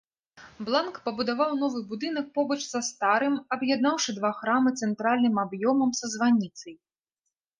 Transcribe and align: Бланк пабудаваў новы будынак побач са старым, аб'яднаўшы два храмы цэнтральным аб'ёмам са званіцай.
Бланк 0.67 0.95
пабудаваў 1.07 1.51
новы 1.63 1.79
будынак 1.91 2.31
побач 2.37 2.57
са 2.71 2.81
старым, 2.87 3.35
аб'яднаўшы 3.55 4.09
два 4.19 4.31
храмы 4.39 4.69
цэнтральным 4.79 5.35
аб'ёмам 5.45 5.91
са 5.99 6.05
званіцай. 6.15 6.73